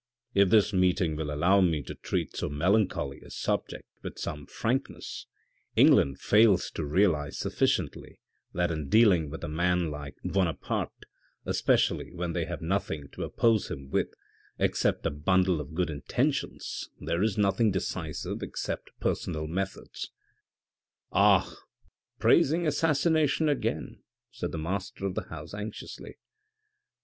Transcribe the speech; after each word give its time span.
If 0.33 0.49
this 0.49 0.73
meeting 0.73 1.15
will 1.15 1.31
allow 1.31 1.61
me 1.61 1.83
to 1.83 1.93
treat 1.93 2.35
so 2.35 2.49
melancholy 2.49 3.21
a 3.21 3.29
subject 3.29 3.83
with 4.01 4.17
some 4.17 4.47
frankness, 4.47 5.27
England 5.75 6.19
fails 6.19 6.71
to 6.71 6.83
realise 6.83 7.37
sufficiently 7.37 8.17
that 8.51 8.71
in 8.71 8.89
dealing 8.89 9.29
with 9.29 9.43
a 9.43 9.47
man 9.47 9.91
like 9.91 10.15
THE 10.23 10.29
DISCUSSION 10.29 10.57
387 10.57 10.79
Buonaparte, 10.79 11.05
especially 11.45 12.11
when 12.13 12.33
they 12.33 12.45
have 12.45 12.63
nothing 12.63 13.09
to 13.09 13.21
oppose 13.23 13.69
him 13.69 13.91
with, 13.91 14.07
except 14.57 15.05
a 15.05 15.11
bundle 15.11 15.61
of 15.61 15.75
good 15.75 15.91
intentions 15.91 16.89
there 16.99 17.21
is 17.21 17.37
nothing 17.37 17.69
decisive 17.69 18.41
except 18.41 18.89
personal 18.99 19.45
methods."" 19.45 20.09
Ah! 21.11 21.55
praising 22.17 22.65
assassination 22.65 23.47
again!" 23.47 24.01
said 24.31 24.51
the 24.51 24.57
master 24.57 25.03
01" 25.05 25.13
the 25.13 25.23
house 25.29 25.53
anxiously. 25.53 26.17